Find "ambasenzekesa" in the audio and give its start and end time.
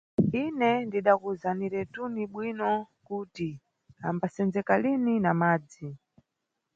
4.09-4.75